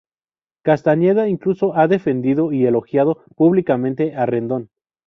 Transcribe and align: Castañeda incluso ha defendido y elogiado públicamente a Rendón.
Castañeda 0.63 1.29
incluso 1.29 1.75
ha 1.77 1.87
defendido 1.87 2.51
y 2.51 2.65
elogiado 2.65 3.21
públicamente 3.35 4.15
a 4.15 4.25
Rendón. 4.25 4.69